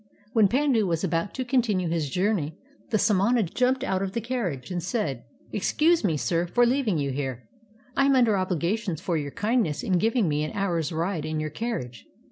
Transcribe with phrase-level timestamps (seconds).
[0.33, 2.57] When Pandu was about to continue his journey
[2.89, 7.11] the samana jumped out of the carriage and said:" Excuse me, sir, for leaving you
[7.11, 7.47] here.
[7.95, 11.51] I am under obligations for }'our kindness in giving me an hour's ride in your
[11.51, 12.05] car riage.